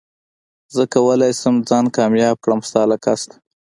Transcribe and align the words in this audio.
زه 0.75 0.83
کولي 0.93 1.31
شم 1.39 1.55
ځان 1.69 1.85
کامياب 1.97 2.37
کړم 2.43 2.59
ستا 2.69 2.81
له 2.91 2.97
قصده 3.03 3.35